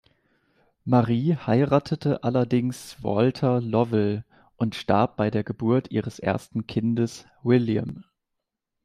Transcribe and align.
Marie 0.83 1.35
heiratete 1.39 2.23
allerdings 2.23 2.97
Walter 3.03 3.61
Lovell 3.61 4.25
und 4.57 4.73
starb 4.73 5.15
bei 5.15 5.29
der 5.29 5.43
Geburt 5.43 5.91
ihres 5.91 6.17
ersten 6.17 6.65
Kindes 6.65 7.27
William. 7.43 8.03